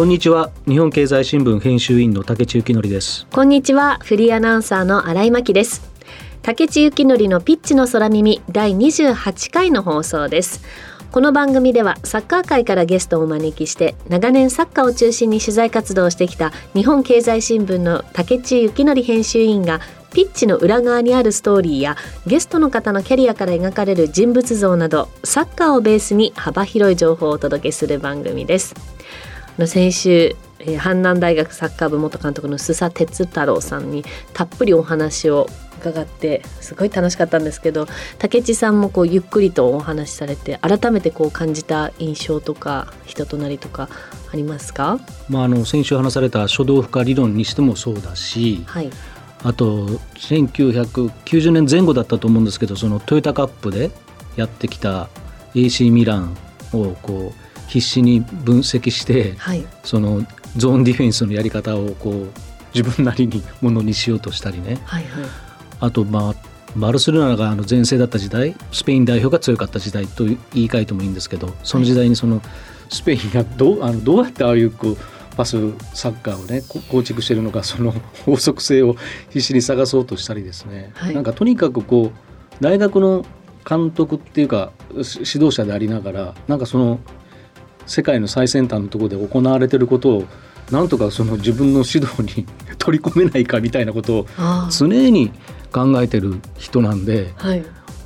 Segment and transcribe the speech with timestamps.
[0.00, 0.50] こんにちは。
[0.66, 3.26] 日本経済新聞編集員の竹内幸則です。
[3.30, 3.98] こんにちは。
[4.02, 5.82] フリーアナウンサーの新井真希です。
[6.40, 10.64] 竹内幸則のピッチの空耳第28回の放送です。
[11.12, 19.80] この番組ではサッカー界からゲストをお招きして長年サッカーを中心に取材活動をしてきた日本経済新聞の竹内幸則編集員が
[20.14, 21.96] ピッチの裏側にあるストーリーや
[22.26, 28.74] ゲストの方のキャリアから描かれる人物像などサッカーをベースに幅広い情報をお届けする番組です。
[29.66, 37.86] 先週えー、阪南大学サッカー部元監督の須佐哲太郎さんにたっぷりお話を伺ってすごい楽しかったんですけど
[38.18, 43.88] 竹地さんもこうゆっくりとお話しされて改めてこう感じた印象とか人となりとか
[44.30, 48.90] ありますか、まあ、あの先週話された書道負荷理論にしてもそうだし、はい、
[49.42, 53.90] あと1990年前後だったと思うんですけどそのトヨタカップで
[54.36, 55.08] やってきた
[55.54, 56.36] AC ミラン
[56.74, 60.26] をこう必死に分析して、はい、その
[60.56, 62.28] ゾーンディフェンスのやり方をこう
[62.74, 65.24] 自分なりにものにしようとしたりね、はいはい、
[65.78, 66.34] あとまあ
[66.74, 72.42] バルセロナがあの前世だった時代スペイン代表が強かった時代と言い換えてもいいんですけどその時代にその
[72.88, 74.96] スペインがどうあのどうやってああいうこう
[75.36, 75.56] パス
[75.94, 77.94] サッカーをね構築しているのかその
[78.26, 78.96] 法則性を
[79.28, 83.24] 必死に探そうとしたりですね、はい、なんかとにかくこう大学の
[83.68, 86.98] 監督っていうか指導者でありながらなんかその
[87.86, 90.24] 世界の最先端のところで行われてることを
[90.70, 92.46] なんとかその自分の指導に
[92.78, 94.26] 取り込めないかみたいなことを
[94.70, 95.30] 常に
[95.72, 97.64] 考えてる人なんで、はい、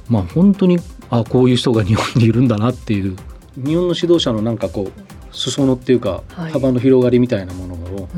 [0.08, 0.78] まあ本当に
[1.10, 3.16] あこういう人が日本にいるんだなっていう
[3.56, 6.22] 日本の指導者のなんかこう裾野っていうか
[6.52, 8.08] 幅の広がりみたいなものを、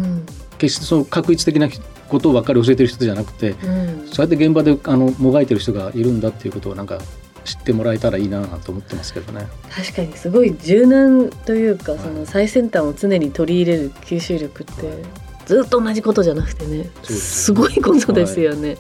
[0.59, 1.69] 決してその確一的な
[2.09, 6.99] ことを分かり教えてる人じゃなくて、うん、そうやって現場であのもがいてる人がいるんだっていうことをなんか
[7.47, 9.47] 知ってもらえたらいいなと思ってますけどね。
[9.71, 15.05] 確かにすごい柔軟というか、その最先端を常に取り入れる吸収力って、
[15.47, 18.77] ずっと同じことじゃなくてねすごいことですよね。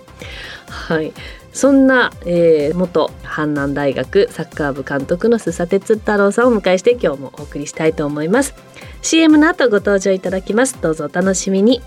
[0.68, 1.12] はい、はい、
[1.52, 8.54] そんな、えー、元阪南大学サッカー部監督の須佐哲太郎さんをお迎えして今日もお送りしたいと思います。
[9.00, 10.76] CM の後ご登場いただきます。
[10.82, 11.82] どうぞお楽しみに。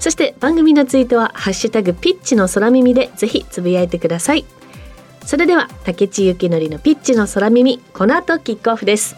[0.00, 4.44] そして番組のツイートはハッシュタグピッチの空耳でぜひつぶやいてください
[5.26, 9.16] それでは竹地幸則のピッチの空耳この後キックオフです。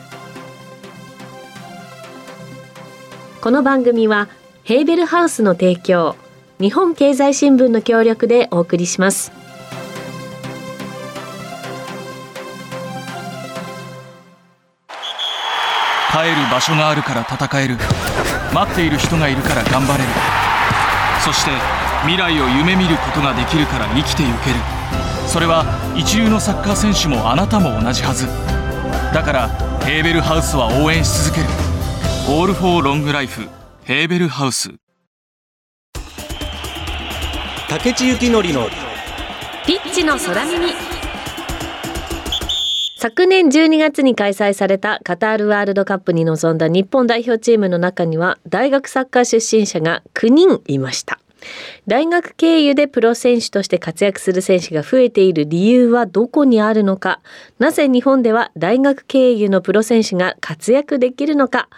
[3.41, 4.29] この番組は
[4.65, 6.17] ヘーベルハウスの提供
[6.59, 9.33] 日本経済新聞の協力でお送りします。
[16.13, 17.77] 帰る場所があるから戦える。
[18.55, 20.09] 待っている人がいるから頑張れる。
[21.25, 21.51] そして
[22.03, 25.06] 未来を夢見ることができるから生きてゆける。
[25.37, 28.25] それは一流のサッカー選手もあなたも同じはず。
[29.13, 29.49] だから
[29.85, 31.49] ヘーベルハウスは応援し続ける
[32.27, 33.47] 「オール・フォー・ロング・ライフ」
[33.85, 34.71] ヘーベルハウス。
[37.69, 38.71] 竹地幸典の
[39.67, 40.73] ピッチの空耳。
[42.97, 51.21] 昨年12月に開催されたカタールワールドカップに臨んだ日本代表チームの中には大学サッカー出身者が9人いました
[51.87, 57.21] 大学経由でプロ選手として活躍する選手が増えている理由はどこにあるのか。
[57.59, 61.69] なぜ日本では大学経由のプロ選手が活躍できるのか。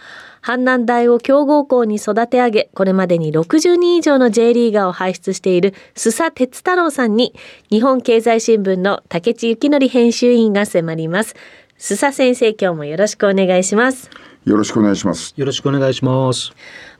[0.43, 7.35] 阪南大を強豪校に育て上げこれまでに60人以上の J リーガーを輩出している須佐哲太郎さんに
[7.71, 11.35] 日本経済新聞の竹地幸則編集員が迫ります。
[11.79, 14.11] 須佐先生今日もよろしくお願いします。
[14.45, 15.35] よろしくお願いします。
[15.37, 16.53] よろしくお願いします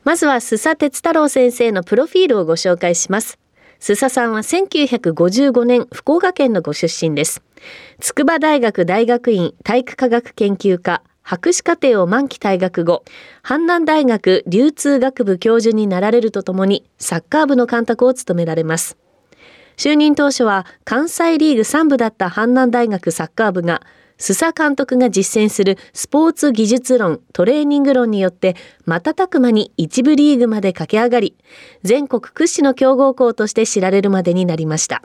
[0.03, 3.39] まずは須佐哲太郎先生のプロフィールをご紹介します
[3.79, 7.41] 須佐さんは1955年福岡県のご出身です
[7.99, 13.03] 筑波大学大学院体育科学研究科博士課程を満期退学後、
[13.43, 18.97] 阪南大学流通学部教授になられるとともに、サッカー部の監督を務められます。
[19.77, 23.83] 就任当初は関西リーグ3部だった阪南大学サッカー部が
[24.19, 28.55] 須佐監督が実践するスポーツ技術論、トレーニング論によって
[28.85, 31.35] 瞬く間に一部リーグまで駆け上がり、
[31.83, 35.01] 全国屈指の強豪校として知られるまでになりました。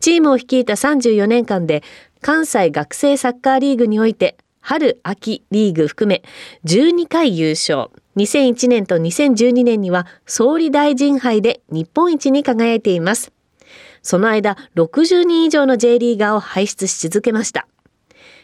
[0.00, 1.82] チームを率いた34年間で
[2.20, 6.22] 関西学生サッカーリーグにおいて春秋リーグ含め
[6.64, 7.90] 12回優勝。
[8.16, 13.32] 2001年と2012年には総理大臣杯で日本一に輝いています。
[14.02, 17.68] その間60人以上の J リーガーを輩出し続けました。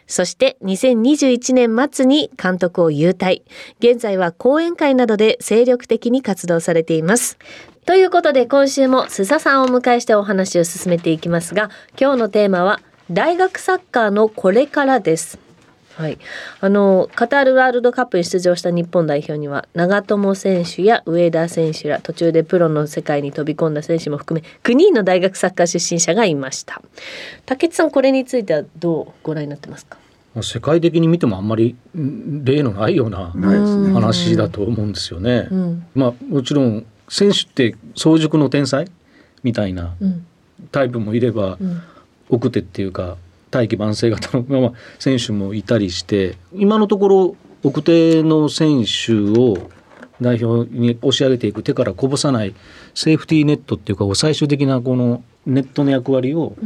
[0.07, 3.41] そして2021年末に監督を勇退。
[3.79, 7.37] 現在は講演会などで精力的に活動されています。
[7.85, 11.69] ということで今週も須佐さんをお迎えしてお話を進めていきますが、
[11.99, 12.81] 今日のテーマは
[13.11, 15.44] 大学サッカーのこれからです。
[15.97, 16.17] はい、
[16.59, 26.81] あのカタールワールドカップに出場した日本代表には長友選手や上田選手ら途中でプロの世界に飛び込んだ選手も含め9人の大学サッカー出身者がいました。
[27.45, 29.97] 竹内さんこれについてはどうご覧になってますか？
[30.41, 33.31] 世界的に見てもあんまり例のないような
[33.93, 35.47] 話だと思うんですよね。
[35.49, 38.91] うん、まあもちろん選手って早熟の天才
[39.43, 39.95] みたいな
[40.73, 41.81] タイプもいれば、うん、
[42.27, 43.15] 奥手っていうか
[43.55, 49.69] 大器晩成型の、まあ、選手もいたりして今のところ奥手の選手を
[50.19, 52.53] 代表に押し上げていく手からこぼさない
[52.93, 56.57] セーフティーネットっていうか最終的なこのネットの役割を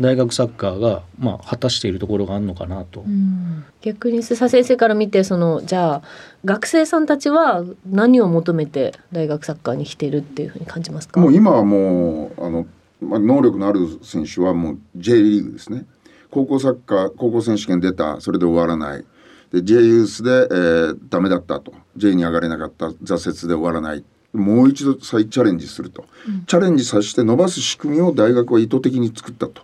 [0.00, 3.00] 大学サッカーがまあ果たしているところがあるのかなと。
[3.00, 6.02] うん、逆に須佐先生から見てそのじゃあ
[6.46, 11.20] 学生さんたちは何を求めて大学サッカーに来てるっていうふうに感じますか？
[11.20, 12.66] もう今はもうあの、
[13.00, 15.84] まあ、能力のある選手はもう J リーグですね。
[16.30, 19.04] 高校サッカー高校選手権出たそれで終わらない。
[19.52, 21.72] で J ユースで、えー、ダメだったと。
[21.96, 22.88] J に上がれなかった。
[22.88, 24.04] 挫折で終わらない。
[24.32, 29.62] もう一度再チャレンジすると、うん、チャレンジさせて伸ばす仕組みを大学は意図的に作ったと。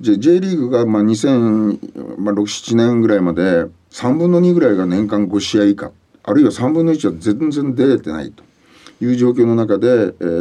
[0.00, 5.92] J, J リーグがまあ2006-7年ぐらいまで3分の2ぐらいが年間5試合以下。
[6.24, 8.44] あるいは3分の1は全然出れてないと。
[9.04, 10.38] いう状況の中で、えー、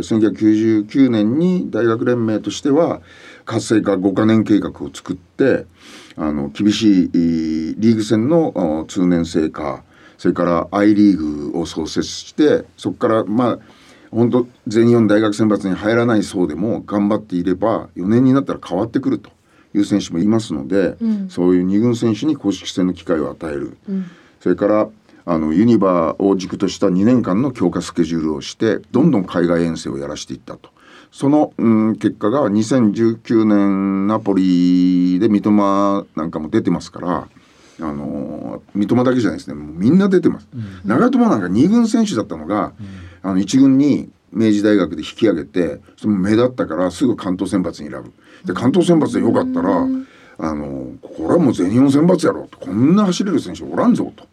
[0.85, 3.01] 1999年に大学連盟としては
[3.45, 5.65] 活性化5か年計画を作って
[6.17, 9.83] あの厳しいリーグ戦の通年生化
[10.17, 13.59] それから I リーグを創設してそこからまあ
[14.11, 19.31] 本当全日本大学選抜に入らない層でも頑張っていれば4年になったら変わってくると
[19.73, 24.11] いう選手もいますので、うん、そういう2軍選手に公式戦の機会を与える、うん、
[24.41, 24.89] それから
[25.25, 30.71] あのユニバーを軸とした2年間の強化スケジュールをしてどんどん海外遠征をやらせていったと。
[31.11, 37.27] その、うん、結果が2019年ナポリで三笘なんかも出てますから
[37.81, 39.55] あの三笘だけじゃないですね。
[39.55, 42.73] みんな出てます、うん、長友なんか2軍選手だったのが、
[43.23, 48.13] うん、あの1軍に明治大学で引き上げてその目立ったからすぐ関東選抜に選ぶ。
[48.45, 52.57] で関東選抜でよかったら、うん、あのこれはもう全日本選抜やろと。
[52.57, 54.25] こんな走れる選手おらんぞと、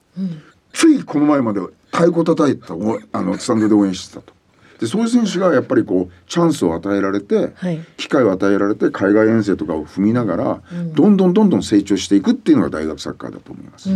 [0.73, 1.61] ついこの前まで
[1.91, 4.38] 太鼓叩いてたあのスタンドで応援してたと。
[4.81, 13.91] でそういう選手がやっぱりこうチャンスを与えられて、はい、機会を与えられて海外遠征とかを踏みながら、うん、どんどんどんどん成長していくっていうのが大学サッカーだと思います。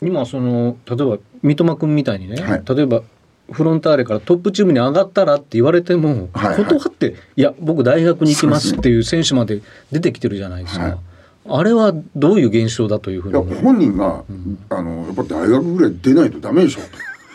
[0.00, 3.02] 今その例えば三笘君みたいにね、はい、例えば
[3.50, 10.84] フロンターレからトップチームに上がったらって言われても、はいはい、断っていや僕大学に行きますっていう選手まで出てきてるじゃないですか。
[10.84, 10.98] はい、
[11.46, 16.80] あれはどういう現象だというふうに本人が、うん、あのやっぱ大学ぐらい出ないとダメでしょ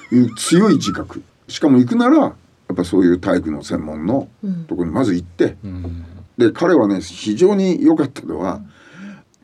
[0.10, 1.24] という強い自覚
[1.54, 2.30] しかも行くならや
[2.74, 4.28] っぱそういう体育の専門の
[4.68, 6.04] ところにまず行って、うん、
[6.36, 8.60] で彼はね非常に良かったのは、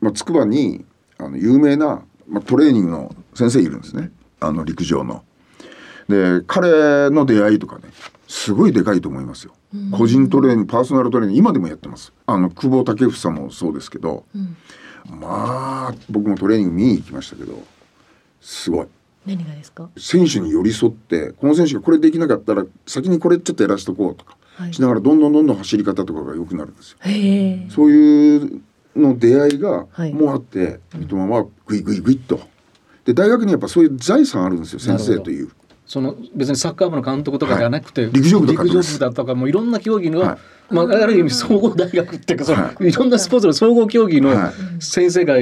[0.00, 0.84] まあ、筑波に
[1.18, 4.10] あの有名な、まあ、トレーニングの先生いるんですね
[4.40, 5.22] あの陸上の。
[6.08, 7.84] で彼の出会いとかね
[8.26, 9.52] すごいでかいと思いますよ。
[9.92, 12.12] 個人トレーニングパーソナルトレーニング今でもやってます。
[12.26, 14.56] あの久保建英もそうですけど、うん、
[15.20, 17.54] まあ僕もトレーニング見に行きましたけど
[18.40, 18.88] すごい。
[19.26, 19.90] 何がですか？
[19.96, 26.98] 選手に寄り添ってこの選手がこれできなかったら先にこれちょっとやらしとこうとか、はい、しながらどんどんどんどん走り方とかが良くなるんですよ。
[27.74, 28.62] そういう
[28.96, 32.40] の出会いがもうあって、はい、三笘はグイグイグイっと。
[33.04, 35.50] で大学にやっぱそういう財産あるんですよ先生という。
[35.86, 40.38] その別にサッカー部の監督とかじゃなくて、はい、陸上部陸上部だとかもいろんな競技の、は
[40.70, 45.34] い、まあ、ある意味総合大学っていうかその、はい、いろんなスポーツの総合競技の先生が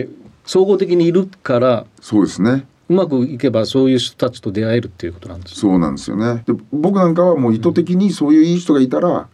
[0.47, 6.42] 総合的にいるから、そうですねうまくいけばそういう人たちと出会えるっていうことなんです、そうなんですよね。
[6.47, 9.28] で僕なんかはもう意図的にそういういい人がいたら、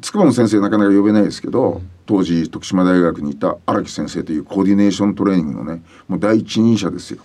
[0.00, 7.22] 筑波の先生なかなか呼べないですけど、うん、当時徳島大学にいた荒木先生というコーディネーショントレーニングのねもう第一人者ですよ。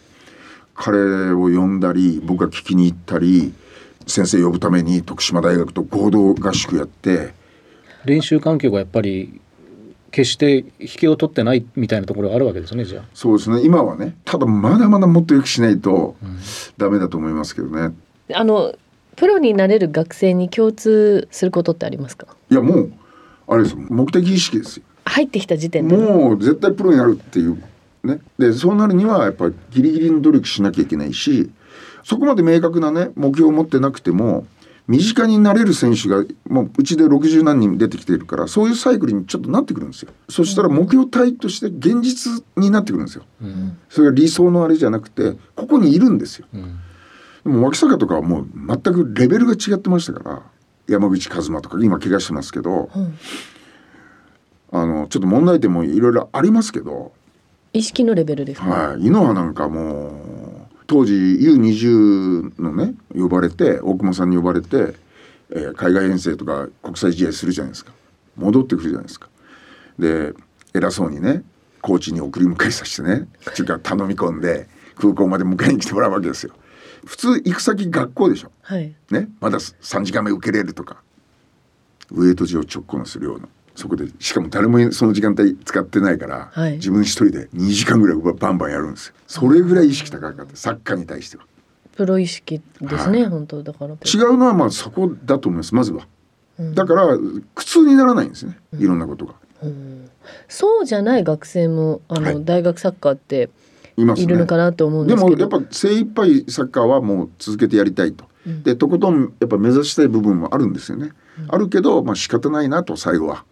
[0.76, 3.54] 彼を呼んだり僕が聞きに行ったり
[4.08, 7.34] 先生呼ぶために徳島大学と合同合宿やって。
[8.06, 9.40] 練習環境がやっぱり
[10.14, 13.04] 決して引けを取ってないみたいなところがあるわけですねじゃあ。
[13.16, 13.62] そうですね。
[13.66, 16.16] 今はねただまだまだもっとよくしないと
[16.78, 17.96] ダメだと思いますけどね、
[18.30, 18.76] うん、あの
[19.16, 22.28] プロになれる学生に共通することってありますか？
[22.52, 22.94] いやもう
[23.48, 24.84] あれです目的意識ですよ。
[25.06, 25.98] 入ってきた時点で。
[25.98, 27.62] もう絶対プロになるっていう
[28.04, 28.20] ね。
[28.38, 31.50] でそうなるにはやっぱりギリギリの努力しなきゃいけないし
[32.04, 34.46] そこまで明確なね目標を持ってなくても
[34.88, 40.12] 身近になれる選手がもううちで60何人出てきているからそういうサイクルにちょっとなってくるんですよ。
[40.30, 46.80] そしたら目標体として現実になってくるんですよ、うん、それが理想のあれじゃなくてここにいるんですよ、うん、
[47.44, 50.42] でも脇坂とかはもう全くレベルが違ってましたから
[50.88, 53.18] 山口一馬とか今怪我してますけど、うん、
[54.72, 57.14] あのちょっと問題点もいろいろありますけど
[57.72, 60.43] 意識のレベルですか、はい、井ノ原なんかもう
[60.88, 64.96] 当時 U20 のね呼ばれて大久保さんに呼ばれて、
[65.52, 67.94] えー、海外遠征とか国際試合するじゃないですか。
[68.36, 69.30] 戻ってくるじゃないですか。
[70.00, 70.34] で
[70.74, 71.44] 偉そうにね
[71.82, 76.54] コーチに送り迎えさせてねちゅうか頼み込んで空港まで迎えに来てもらうわけですよ。
[77.06, 81.02] 普通行く先学校でしょ、はい、ねまだ3時間目受けれるとか。
[82.12, 89.16] ウエイト上直行のするようなそこでしかも誰もその時間帯使ってないから、はい、自分一人で2時間ぐらいバンバンやるんですよ。
[89.28, 90.56] それぐらい意識高かった。
[90.56, 91.44] サッカーに対しては。
[91.96, 93.94] プロ意識ですね、はい、本当だから。
[93.94, 95.76] 違うのはまあそこだと思います。
[95.76, 96.08] まずは、
[96.60, 97.18] うん、だから
[97.56, 100.10] 苦痛にならないんですね、いろんなことが、うん、
[100.48, 103.50] そうじゃない学生もあの、はい、大学サッカーって
[103.96, 111.12] いるのかなと思うんですけど、ね、でもやっぱ精一杯サッカーはもう続けてやりたいと、うん、でとことんやっぱ目指したい部分もあるんですよね、
[111.48, 113.46] あるけどまあ仕方ないなと最後は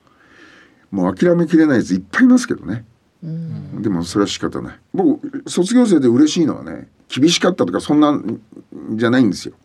[0.92, 2.86] もう諦めきれないやついっぱいいますけどね、
[3.24, 4.80] うん、でもそれは仕方ない。
[4.94, 8.42] 僕卒業生で嬉しいのはね厳しかったとかそんなん
[8.92, 9.56] じゃないんですよ。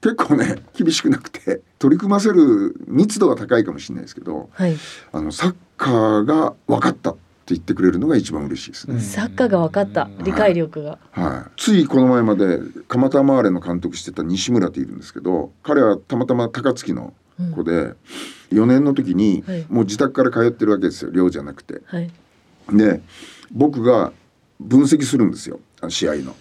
[0.00, 4.76] 結構ね厳しくなくて取り組ませる密度が高いかもしれないですけど、はい、
[5.12, 7.20] あのサッカーが分かったって
[7.54, 9.00] 言ってくれるのが一番嬉しいですね。
[9.00, 10.08] サッカーが分かった。
[10.22, 17.12] 理解力が、はい、はい、ついこの前まで蒲田マーレの監督してた西村っているんですけど彼はたまたま高槻の
[17.54, 17.96] 子で、うん、
[18.50, 21.80] 4年の時にもう自宅から通ってるわけですよ寮じゃなくて。
[21.86, 22.10] はい、
[22.72, 23.00] で
[23.52, 24.12] 僕が
[24.58, 26.34] 分析するんですよ試合の。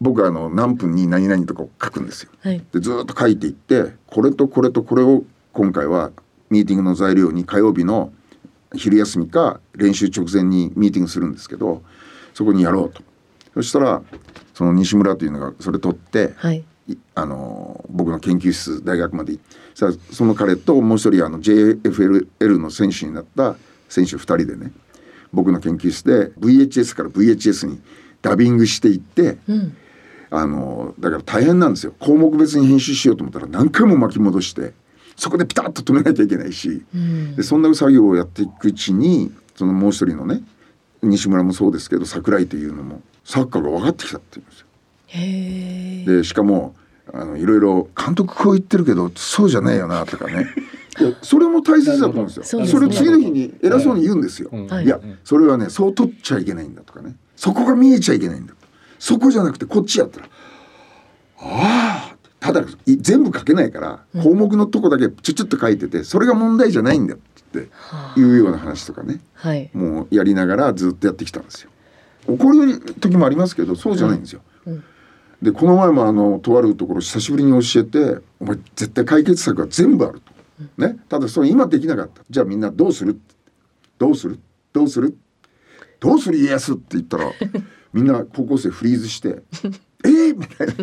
[0.00, 2.30] 僕はあの何分に何々とかを書くんですよ。
[2.40, 6.12] はい、でずっと書いていってこれとこれとこれを今回は
[6.50, 8.12] ミーティングの材料に火曜日の
[8.74, 11.82] 昼休みか練習直前にミーティングするんですけど
[12.34, 13.02] そこにやろうと
[13.54, 14.02] そしたら
[14.54, 16.62] その西村というのがそれ取って、はい、
[17.14, 23.56] あの僕の研究室大学まで行ってさその彼ともう一人あの JFL の選手になった
[23.88, 24.72] 選手2人でね
[25.32, 27.80] 僕の研究室で VHS から VHS に
[28.22, 29.76] ダビングしていって、うん、
[30.30, 31.94] あのだから大変なんですよ。
[31.98, 34.72] 項目別に編集しようと思ったら何回も巻き戻して
[35.16, 40.42] そこでピタッと止めなきゃいけないし、うん、でそんな作業をやっていくうちにそのもう一人のね
[41.02, 44.65] 西村もそうですけど桜井というのもサッカーが分かってきたって言うんですよ。
[46.06, 46.74] でしかも
[47.12, 50.46] あのいろいろ監督こう言ってるけどそうじゃないよなとかね。
[51.20, 52.44] それも大切だと思うんですよ。
[52.44, 54.48] そね、それ次の日に偉そうに言うんですよ。
[54.70, 57.16] はい、いやそれはねそう取っちゃいけないんだとかね。
[57.36, 58.54] そこが見えちゃいけないんだ
[58.98, 60.26] そこじゃなくてこっちやったら
[61.38, 67.68] ああただ全部書けないから項目のとこだけちょちょっと書いててそれが問題じゃないんだって
[68.18, 71.70] いうような話とかね、はい、もうやりながらずっとやってきたんですよ。
[72.26, 74.40] 怒る時もありますけどそうじゃないんですよ。
[75.42, 80.36] でこの前もあのとあるところ久しぶりに教えて「お前絶対解決策は全部ある」と。
[80.78, 83.20] ね、ただそれ今できなかったじゃあみんなどうする？
[83.98, 84.38] どうする？
[84.72, 85.16] どうする？
[86.00, 87.30] どうする家康って言ったら
[87.92, 89.42] みんな高校生フリーズして
[90.04, 90.74] 「えー!」みたいな。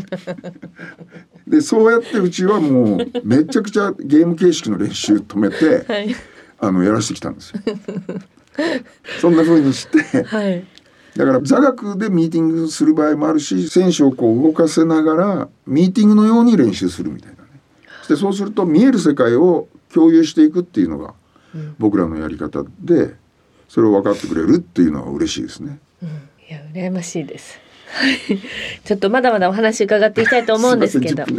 [1.48, 6.16] でそうやってうちはもうめちゃくちゃゲーム形式の練習止めて、はい、
[6.60, 7.62] あのやらしてきたんですよ。
[9.20, 10.64] そんな風にして、はい、
[11.16, 17.50] だから座学でミーティングする場合もあるし選手をこう動かせながらミーティングのように練習するみたいなね。
[18.10, 21.14] でそうすると見える世界を共有していくっていうのが
[21.78, 23.14] 僕らのやり方で
[23.70, 25.80] それを分かってくれるっていうのは嬉しいですね。
[26.02, 26.12] うん、い
[26.50, 27.60] や羨ましいです。
[28.84, 31.26] ちょっとまだまだお話伺っていきたいと思うんですけど。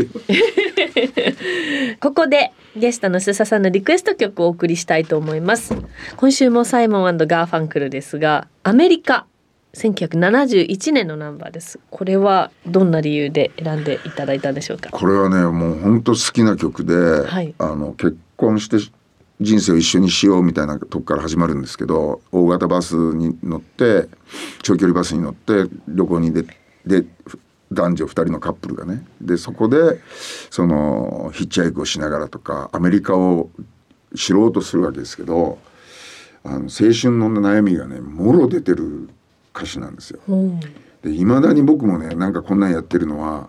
[2.01, 5.75] ここでゲストの須佐さんのリクエスト曲をお送りしたいと思います。
[6.17, 9.27] 今週もサイモンガーファンクルですがアメリカ
[9.75, 11.79] 1971年のナンバーです。
[11.91, 14.91] これはどんな理由で選んでいただいたんでしょうか？
[14.91, 18.79] これはねもう本当好きな曲で、はい、あの結婚して
[19.41, 24.09] 人生を一緒にしようみたいなとこから始まるんですけど大型バスに乗って
[24.63, 26.45] 長距離バスに乗って旅行に出
[26.87, 27.05] で
[27.73, 29.05] 男女2人のカップルがね。
[29.21, 30.01] でそこで
[30.51, 33.51] そのヒッチハイクをしながらとかアメリカを
[34.15, 35.59] 知ろうとするわけですけど
[36.45, 39.09] あの青春の悩みがねもろ出てる
[39.55, 40.21] 歌手なんですよ。
[41.03, 43.49] で未だに僕もねなんかこんなんやってるのは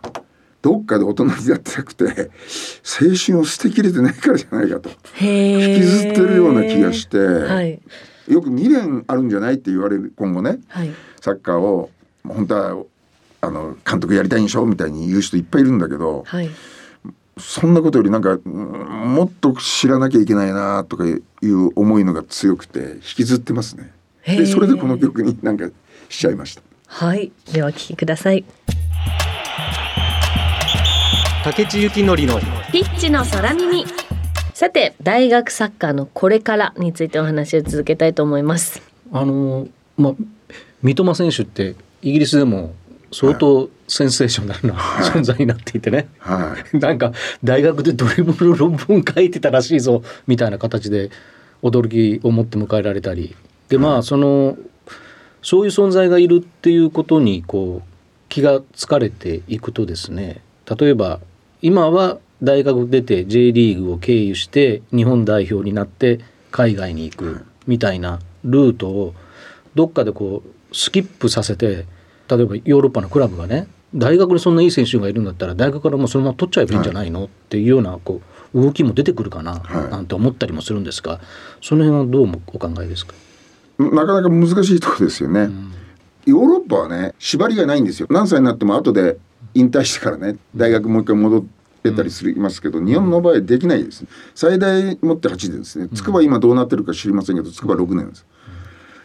[0.61, 4.89] どっかで大人になってなくて青春を捨てきれてないからじゃないかと。
[5.21, 7.79] 引きずってるような気がして、はい、
[8.27, 11.91] よく未練あるんじゃないって言われる今後ね、はい、サッカーを
[12.27, 12.83] 本当は
[13.41, 16.49] あの監督やりたいんでしょみたいに言う人いっぱいいるんだけど、はい、
[17.37, 21.21] そんなことよりなんかもっと知らなきゃいけないなとかいう
[21.75, 23.91] 思いのが強くて引きずってますね。
[24.25, 25.69] でそれでこの曲になんか
[26.09, 26.61] しちゃいました。
[26.87, 27.31] はい。
[27.51, 28.45] ではお聞きください。
[31.43, 32.39] 竹地幸典の
[32.71, 33.85] ピッチの空耳。
[34.53, 38.81] さて大学サッカーのこれからについてお話を続けたいと思います。
[39.11, 40.13] あのまあ
[40.81, 42.73] 三笘選手ってイギリスでも
[43.11, 47.11] 相当センセーショナルな存在になっていてね、はい、なんか
[47.43, 51.11] 大学でドリブル論文書いてたらしいぞみたいな形で
[51.61, 53.35] 驚きを持って迎えられたり。
[53.69, 54.57] でまあその
[55.45, 57.89] そういう存在がいるっていうことにこう
[58.29, 61.19] 気がつかれていくとですね例えば
[61.61, 69.13] 今は大学出て J リーグを経由して日本代表になって海外に行くみたいなルートを
[69.75, 71.85] どっかでこうスキップさせて
[72.27, 78.19] 例えばヨーロッパのクラブがね大学にそんないい選手がいるんだったら大学からもうそのまま取っちゃえばいいんじゃないの、はい、っていうようなこ
[78.55, 79.59] う動きも出てくるかな、
[79.91, 81.19] なんて思ったりもするんですが
[81.61, 83.13] その辺はどうお考えですか？
[83.77, 85.71] なかなか難しいところですよね、うん、
[86.25, 88.07] ヨーロッパはね縛りがないんですよ。
[88.09, 89.17] 何歳になっても後で
[89.53, 91.43] 引退してからね大学もう一回戻っ
[91.83, 95.87] てたりする、ますけど日本の場合できないです、最大持って8年ですね。
[95.89, 98.25] 筑波今どうなってるか知りませんけど筑波6年です、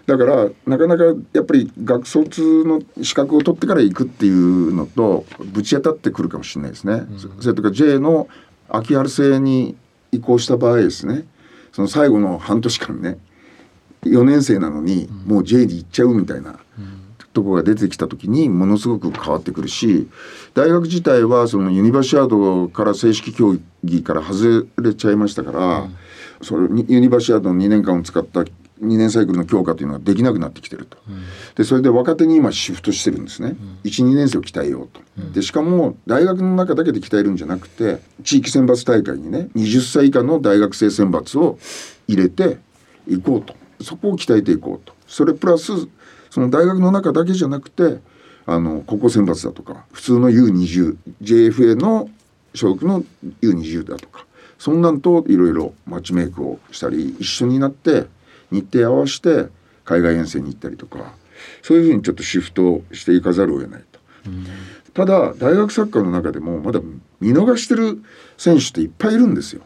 [0.07, 6.95] だからなかなかやっぱり学卒の資格を取ってから行くっていうのとぶち当たってくるかもしれないですね。
[6.95, 8.29] うん、それとか J の
[8.69, 9.77] 秋春制に
[10.11, 11.27] 移行した場合ですね。
[11.73, 13.19] その最後の半年間ね
[14.03, 16.59] 4年生なのにもう J に行っちゃうみたいな。
[17.33, 20.09] とこが出てきた時にものすごく変わってくるし
[20.55, 25.97] 大学自体はそのユニバーシアードから正式競技から外れちゃいましたから、うん、
[26.43, 31.23] それユニバーシアードの2年間を使った2年サイクルの強化というのができなくなってきてると、うん、
[31.55, 41.59] でそれで若手に今シフトしてるんですね、うん、12年生を鍛えようと、うん、でしかも大学の中だけで鍛えるんじゃなくて地域選抜大会にね20歳以下の大学生選抜を
[42.09, 42.59] 入れて
[43.07, 45.73] いこうとそこを鍛えていこうとそれプラス
[46.31, 47.99] その大学の中だけじゃなくて
[48.47, 52.09] あの高校選抜だとか普通の U20JFA の
[52.55, 53.05] 所属の
[53.43, 54.27] U20 だとか
[54.59, 58.07] そんなんといろいろマッチメイクをしたり一緒になって
[58.51, 59.49] 日程合わせて
[59.85, 61.15] 海外遠征に行ったりとか
[61.63, 64.01] そういうふうにちょっとシフトしていかざるを得ないと。
[64.93, 66.81] ただ大学サッカーの中でもまだ
[67.21, 68.03] 見逃してる
[68.37, 69.63] 選手っていっぱいいるんですよ。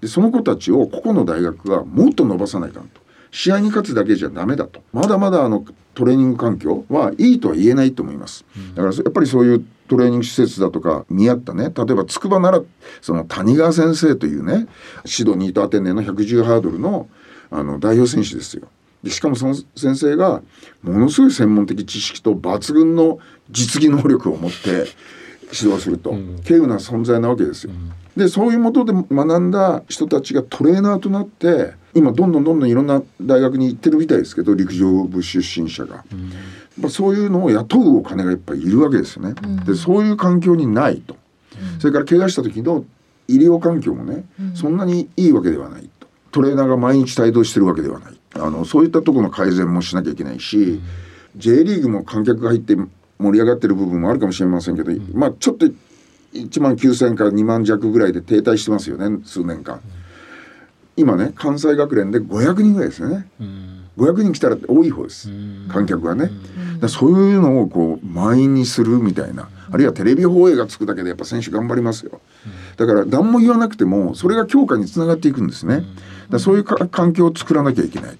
[0.00, 3.01] でその子たちを個々の大学がもっと伸ばさないかんと。
[3.32, 4.82] 試合に勝つだけじゃダメだと。
[4.92, 5.64] まだまだあの
[5.94, 8.44] トレーニング環境はいいとは言えないと思います。
[8.74, 12.62] だからやっぱりそういうトレーニング施設だとか見合ったね例えば筑波なら
[13.00, 14.68] その谷川先生というね
[15.04, 17.08] シドニーとアテネの110ハードルの
[17.50, 18.68] あの代表選手ですよ。
[19.02, 20.42] でしかもその先生が
[20.82, 23.18] ものすごい専門的知識と抜群の
[23.50, 24.86] 実技能力を持って
[25.52, 27.72] 指導すると、稀有な存在なわけですよ。
[28.16, 36.04] でそういうもとで学んだ人たちがトレーナーとなって今どんどんどんどんいろんな大学に行ってるみたいですけど陸上部出身者が、
[36.82, 39.34] うん、そういうのを雇うお金がいっぱいいるわけですよね。
[39.42, 41.16] うん、でそういう環境にないと、
[41.54, 42.84] うん、それから怪我した時の
[43.28, 46.06] 医療環境もね、そんなにいいわけではないと。
[46.32, 48.12] トレーナーが毎日帯同してるわけではない。
[48.34, 50.80] あのそういったところの改善もしなきゃいけないし、
[51.36, 52.76] J リーグも観客が入って
[53.22, 55.66] 盛り上がってる部分もあるかもしれませんけど、まあちょっと
[56.34, 59.80] 1万9,000から2万弱ぐらいで停滞してますよね数年間。
[60.96, 65.30] 今ね関西学連で500人ぐらいですよね、うん、500人来たら多い方です、
[65.68, 66.30] 観客がね、
[66.80, 72.20] だそういうのをこう満員にするみたいな、あるいはテレビ放映がつくだけでやっぱ選手頑張りますよ、
[72.76, 75.82] だから何も言わなくてもそれが強化につながっていくんですね、
[76.28, 78.18] だそういう環境を作らなきゃいけない。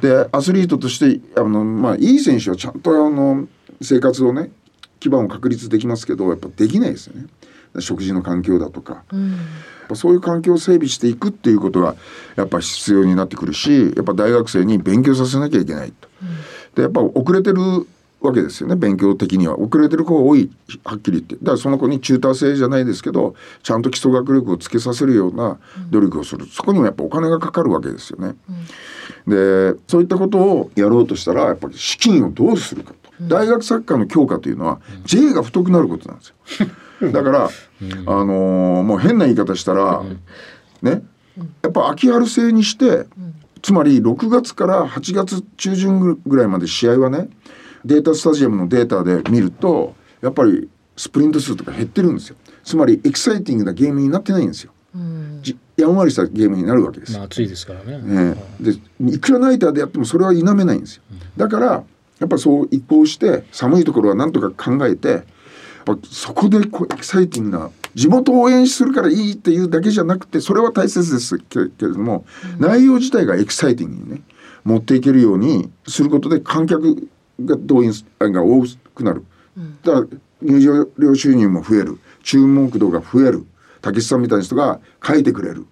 [0.00, 3.46] でアスリートとしてあの、まあ、いい選手はちゃんとあの
[3.80, 4.50] 生活をね
[5.00, 7.26] 基盤を確立できますけどやっぱできないですよね。
[7.80, 11.96] 食事の環境だとか、うん、そういう環境を整備していくっていうことが
[12.36, 16.08] やっぱ必要になってくるしやっぱ大学生に勉強させなきゃいけないと。
[16.22, 16.28] うん、
[16.76, 17.60] でやっぱ遅れてる
[18.20, 19.58] わけですよね勉強的には。
[19.58, 20.50] 遅れてる子が多い
[20.84, 21.34] はっきり言って。
[21.34, 25.58] だからその子にチューター制じゃないですけどちゃんと基礎学力をつけさせるような
[25.90, 28.36] 努力をする、うん、そこにもやっぱお金がかかるわけですよね。
[29.26, 32.94] でそういったことをやろうとしたらやっぱり資金をどうするか。
[33.02, 33.03] と。
[33.22, 36.28] 大学サッカーの強化というのは J が太くなることなんです
[37.00, 37.12] よ。
[37.12, 37.48] だから、あ
[37.80, 40.02] のー、もう変な言い方したら、
[40.82, 41.02] ね
[41.62, 43.06] やっぱ秋春制にして、
[43.60, 47.28] つまり6月から8月中旬ぐらいまで試合はね
[47.84, 52.36] データスタジアムのデータで見るとやっぱりスプリント数とか減ってるんですよ。
[52.62, 55.42] つまりエキサイティングなゲームになってないんですよ、うん、
[55.76, 57.98] やんわりしたゲームになるわけです、まあ、暑いですからね。
[57.98, 58.34] ね。
[58.60, 58.72] で
[59.14, 61.02] いくらナイターでやってもそれは否めないんですよ、
[61.36, 61.84] だから
[62.18, 65.24] やっぱそう移行して寒いところはなんとか考えて
[66.10, 72.24] そこでこうエキサイティングな地元を応援するからいいっていうだけじゃなくてそれは大切ですけれども、
[72.58, 74.22] うん、内容自体がエキサイティングにね
[74.64, 77.08] 持っていけるようにすることで観客
[77.44, 79.24] が動員が多くなる、
[79.56, 80.06] うん、だから
[80.44, 81.98] 入場料収入も増える。
[82.22, 83.46] 注目度が増える。
[83.80, 85.66] 武さんみたいな人が書いてくれる。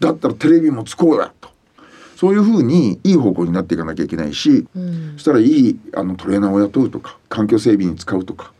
[0.00, 1.50] だったらテレビもつこうやと
[2.16, 8.52] そういうふうにいい方向になっていかなきゃいけないし、うん、そしたらいいあのトレーナーを雇うとか環境整備に使うとか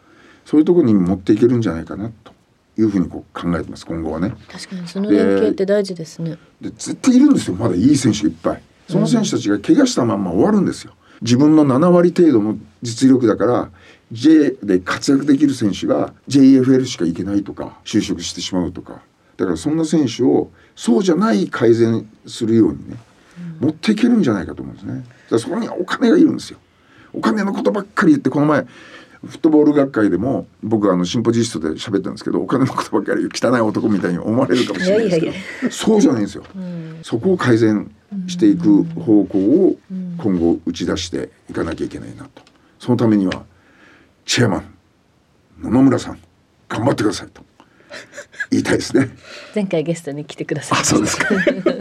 [0.44, 2.32] そういうところに持っていけるんじゃないかなと
[2.76, 4.34] いうふうにこう考えてます今後はね。
[4.50, 6.36] 確かにその連携って大事ですね。
[6.60, 8.62] で絶対いるんですよまだいい選手がいっぱい。
[8.88, 10.92] その選手たちが怪我したまんま終わるんですよ。
[11.22, 13.70] 自分の7割程度の実力だから
[14.12, 19.00] J で活躍できる選手が JFL しか行けないとか就職してしまうとか
[19.36, 22.96] だからそんな選手をそうじゃない改善するようにね、
[23.60, 25.04] 持っていけるんじゃないかと思うんですね。
[25.30, 26.58] だそこにはお金がいるんですよ。
[27.12, 28.66] お金のことばっかり言ってこの前
[29.26, 37.90] フットボール学会でも僕はあのシンポジストで喋ったんですけどお金のことばっかり汚い男みたいに思われるかもしれないですけどそうじゃないんですよ、うん、そこを改善
[38.26, 39.76] していく方向を
[40.18, 42.42] 今後打ち出していかなきゃいけないなと。
[42.78, 43.44] そのためには
[44.26, 44.74] チェアマン
[45.62, 46.18] 野々村さん
[46.68, 47.42] 頑張ってくださいと
[48.54, 49.10] 言いたいですね。
[49.54, 50.84] 前回ゲストに来てください。
[50.84, 51.26] そうですか。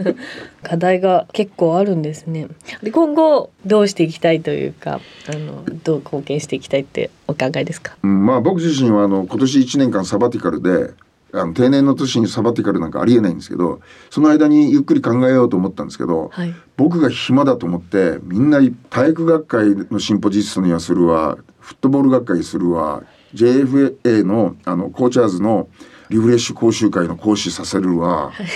[0.62, 2.48] 課題が結構あるんですね。
[2.82, 7.96] で今後どうしていきたいというか、あのどう貢献していきたいってお考えですか？
[8.02, 10.92] うん、まあ僕自身はあの今年一年間サバティカルで。
[11.36, 23.02] あの定年の年にサバティカルなんかありえないんですけどその間にゆっくり考えようと思ったんですけど、はい、僕が暇だと思ってみんな体育学会のシンポジストにはするわフットボール学会するわ
[23.34, 25.66] JFA のあのコーチャーズの
[26.10, 28.46] リフレッシュ講習会の講師させるわ、はい、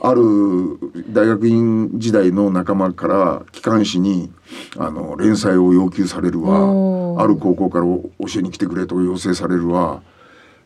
[0.00, 0.22] ある
[1.10, 4.32] 大学院時代の仲間から機関誌に
[4.76, 7.22] あの連載を要求されるわ。
[7.22, 10.02] ある高校から教えに来てくれと要請されるわ。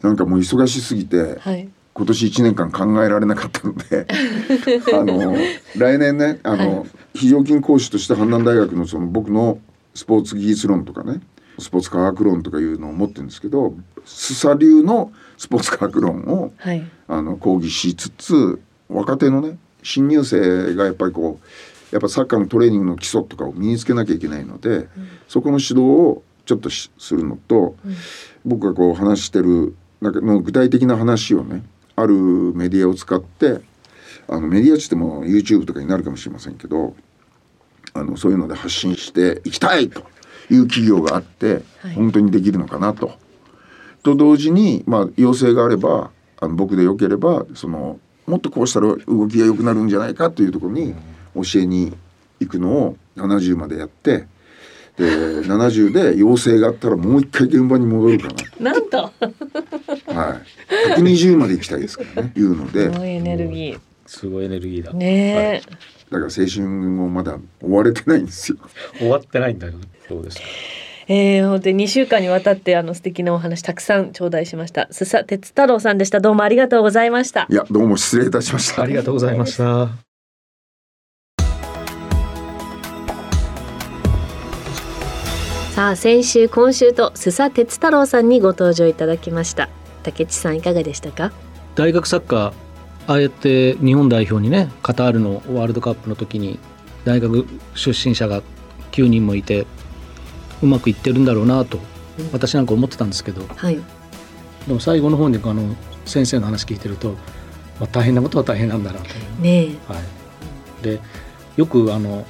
[0.03, 4.07] なんかもう忙しすぎて、はい、今年1年間考えられなかったので
[4.93, 5.35] あの
[5.77, 9.59] 来年ねあの、はい、非常勤講師として阪南大学のその僕の
[9.95, 11.21] スポーツ技術論とかね
[11.63, 24.89] スポーツ科学論とかいうのを持ってるんですけどスサ流のスポーツ科学論を、はい、あの講義しつつ若手のね新入生がやっぱりこうやっぱサッカーのトレーニングの基礎とかを身につけなきゃいけないので、うん、
[25.29, 27.95] そこの指導をちょっとするのと、うん、
[28.45, 31.63] 僕がこう話してるなんかの具体的な話をね
[31.97, 33.61] あるメディアを使って
[34.29, 36.95] あのメディアっても YouTube とかになるかもしれませんけど
[37.95, 40.03] あのそういうので発信していきたいと
[40.55, 43.13] いう企業があって、はい、本当にできるのかなと。
[44.03, 50.95] と同時に、まあ、要請があればあの僕でよければそのもっとこうしたら動きが良くなるんじゃないかというところに
[51.35, 51.97] 教えに
[52.41, 54.27] 行くのを70までやって
[54.97, 55.05] で
[55.43, 58.29] 70で要請があったらもう一回現場に戻るか
[58.61, 58.73] な。
[58.73, 59.13] なんとは
[60.97, 62.93] い120まで行きたいですからねいうので。
[62.93, 63.81] すごいエネルギー。
[64.07, 64.93] すごいエネルギーだ。
[64.93, 65.77] ね、はい、
[66.13, 68.59] だから青春もまだ終われてないんですよ。
[68.99, 69.73] 終わってないんだよ。
[70.09, 70.45] そうですか？
[71.09, 74.83] えー、本当に2週間にわたってあの素敵なお話たくさん頂戴しました。
[74.93, 76.21] 須佐哲太郎さんでした。
[76.21, 77.47] どうもありがとうございました。
[77.51, 78.83] いやどうも失礼いたしました。
[78.83, 79.89] ありがとうございました。
[85.75, 89.69] さあ先週今週と須佐哲太郎さんにご登場いただきました。
[90.03, 91.33] 竹内さんいかがでしたか？
[91.75, 92.53] 大学サッカー
[93.07, 96.59] ああやって日本代表にねカタールのワールドカップの時に
[97.05, 98.43] 大学出身者が
[98.93, 99.67] 9人もいて
[100.63, 101.81] うまくいってるんだろうなと、
[102.33, 103.81] 私なんか思ってたんですけど、はい、
[104.69, 107.11] でも最後の方にあの先生の話聞いてると、
[107.81, 109.07] まあ、大変なことは大変なんだなと。
[109.41, 109.97] ねは
[110.81, 111.01] い、で
[111.57, 112.25] よくあの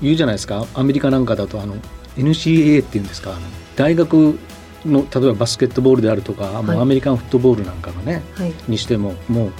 [0.00, 1.76] 言うじゃないですかアメリカなんかだとあの
[2.16, 3.34] NCAA っていうんですか
[3.76, 4.38] 大学
[4.86, 9.52] の例えばバスケットボールであるとか、はい、もうアメリカンフットボールなんかのね、はい、にしてももう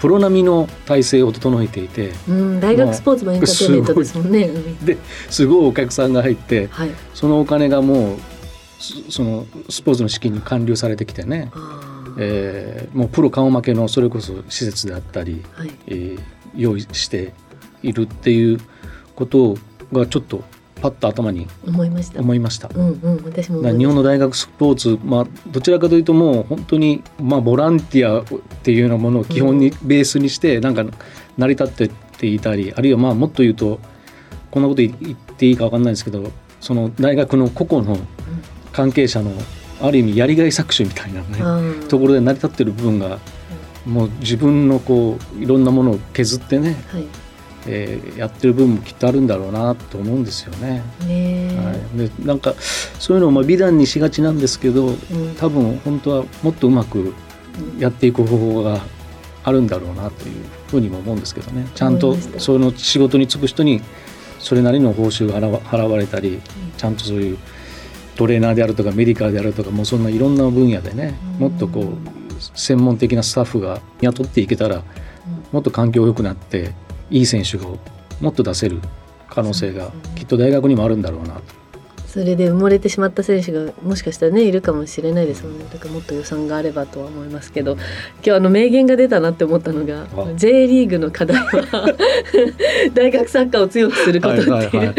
[0.00, 4.50] プロ並みの体制を整えていて、うん、大学スポーツもエンターテインメントですもんね。
[4.84, 4.98] で
[5.30, 8.18] すごいお客さんが入って、はい、そのお金がもう
[9.10, 11.50] そのスポーツの資金に還流されてきてね、
[12.18, 16.20] えー、もうプロ顔負けのそれこそ施設であったり、はい、えー、
[16.54, 17.32] 用意して
[17.82, 18.60] いるっていう
[19.14, 19.56] こと
[19.92, 20.42] がちょっと
[20.84, 22.20] パッと頭に思いました。
[22.20, 28.24] 思いました、うんうん、私も日本の大学スポーツ、まあ、どちらかというともう本当に、まあ、ボランティアっ
[28.62, 30.84] ていうようなものを基本にベースにして、なんか
[31.38, 33.80] 成り立ってっていたりあるいはまあもっと言うと
[34.50, 37.96] こんなこと言っていいか分かんないですけどその大学の個々の
[38.72, 39.32] 関係者の
[39.80, 43.18] ある意味やりがい搾取みたいなね、ところで成り立ってる部分が
[43.86, 47.23] もう自分のこういろんなものを削ってね、はい
[47.66, 50.82] えー、やってる部分もきっとあるんだろうなと思うんですよね。
[51.06, 52.54] ねはい、でなんか
[52.98, 57.14] そういうのをまあ美談にしがちなんですけど、うん、多分本当はもっとうまく
[57.78, 58.80] やっていく方法が
[59.44, 60.34] あるんだろうなという
[60.68, 61.66] ふうにも思うんですけどね。
[61.74, 63.82] ちゃんとその仕事に就く人に
[64.38, 66.40] それなりの報酬が払われたり、
[66.76, 67.38] ちゃんとそういう
[68.16, 71.86] トレーナーであるとかメディカーであるとかもうそんないろんな分野でね、もっとこう
[72.54, 74.82] 専門的なスタッフが雇っていけたら
[75.52, 76.74] もっと環境良くなって
[77.14, 77.66] いい選手が
[78.20, 78.80] もっと出せる
[79.30, 81.40] 可能性がきっと大学にもあるんだろうな
[82.14, 85.64] それで埋もれてしまった選手がもしかしたらねいるかもしれないですもんね。
[85.72, 87.82] だからもっと予算があればとは思いますけど今
[88.22, 91.92] 日あの名言が出たなって思ったのが J リーグの課題は
[92.94, 94.94] 大学サッカーを強くすることっていう、はいはいはい、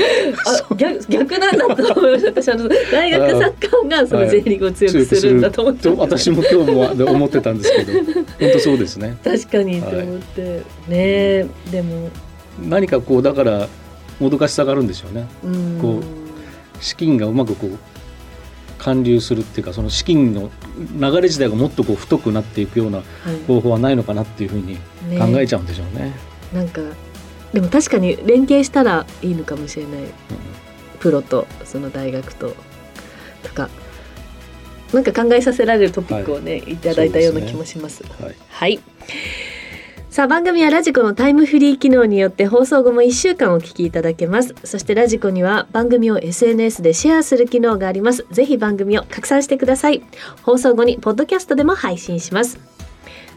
[0.46, 9.16] あ逆逆なんだと思いました私あの大学サッカーがその J リーグを強くするんだと思って、はい、私も今日も思ってたんですけど本当そうですね。
[9.24, 10.48] 確かにと思って、は
[10.90, 12.10] い、ねでも。
[12.62, 13.70] 何かこうだから
[14.20, 15.28] もどかしさがあるんでしょうね。
[15.46, 16.25] うこう
[16.80, 17.78] 資金がうまくこう
[18.78, 20.52] 還流するっていうかその資金の
[21.00, 23.04] 流れ自体がもっとこう太くなっていくような
[23.48, 24.78] 方法はないのかなっていうふうに
[25.18, 26.06] 考えちゃうんでしょうね。
[26.06, 26.14] ね。
[26.54, 26.82] なんか
[27.54, 30.10] でも確かに連携したらいいのかもしれない、うん、
[31.00, 32.56] プロとその大学と
[33.44, 33.70] とか。
[34.94, 37.98] なんか考えさせられるトピックをね、はい、いただいたような気もします。
[37.98, 38.80] すね、はい、はい
[40.16, 44.56] さあ番組はラジコのタイムフリー機能によって放送後も1週間お聞きいただけます。
[44.64, 48.26] そしてラジコには番組を SNS でシェアする機能があります。
[48.32, 50.04] ぜひ番組を拡散してください。
[50.44, 52.62] 放送後にポッドキャストでも配信します。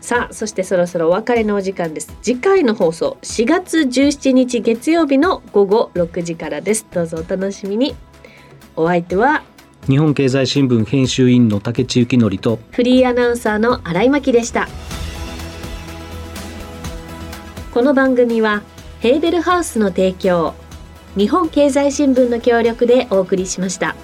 [0.00, 2.16] さあそしてそろそろお別れのお時間です。
[2.22, 6.86] 次回の放送4月17日月曜日の午後6時からです。
[6.92, 7.96] どうぞお楽しみに。
[8.76, 9.42] お相手は
[9.88, 14.68] 日本経済新聞編集員の竹地幸則とフリーアナウンサーの新井真希でした
[17.72, 18.62] この番組は
[19.00, 20.54] ヘーベルハウスの提供
[21.16, 23.94] 日本経済新聞の協力でお送りしました。